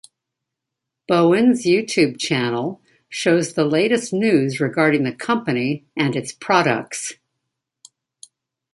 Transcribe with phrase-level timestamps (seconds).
[1.07, 7.13] Bowens YouTube channel shows the latest news regarding the company and its products.